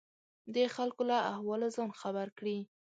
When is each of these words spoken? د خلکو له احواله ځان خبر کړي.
د 0.53 0.55
خلکو 0.75 1.01
له 1.09 1.17
احواله 1.31 1.67
ځان 1.75 1.89
خبر 2.01 2.27
کړي. 2.37 2.57